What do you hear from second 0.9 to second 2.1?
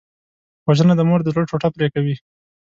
د مور د زړه ټوټه پرې